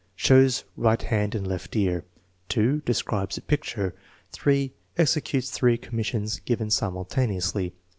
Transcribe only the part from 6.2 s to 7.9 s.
given simultaneously.